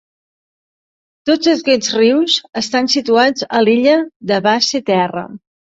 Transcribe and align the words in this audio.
Tots 1.31 1.49
aquests 1.51 1.93
rius 1.99 2.39
estan 2.65 2.91
situats 2.97 3.49
a 3.61 3.65
l'Illa 3.69 3.97
de 4.33 4.45
Basse-Terre. 4.51 5.31